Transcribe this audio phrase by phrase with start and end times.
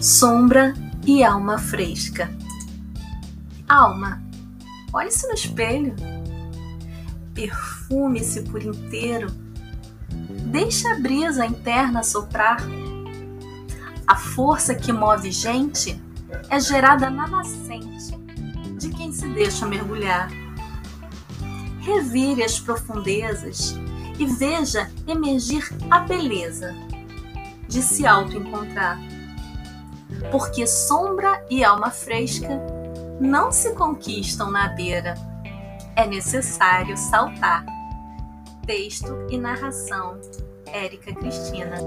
[0.00, 0.74] sombra
[1.04, 2.30] e alma fresca.
[3.68, 4.22] Alma,
[4.92, 5.94] olhe-se no espelho,
[7.34, 9.28] perfume-se por inteiro,
[10.46, 12.58] deixe a brisa interna soprar.
[14.06, 16.00] A força que move gente
[16.48, 18.16] é gerada na nascente
[18.78, 20.30] de quem se deixa mergulhar.
[21.80, 23.74] Revire as profundezas
[24.18, 26.74] e veja emergir a beleza
[27.68, 28.98] de se auto-encontrar
[30.30, 32.48] porque sombra e alma fresca
[33.20, 35.14] não se conquistam na beira.
[35.96, 37.64] É necessário saltar.
[38.66, 40.20] Texto e narração:
[40.66, 41.78] Érica Cristina.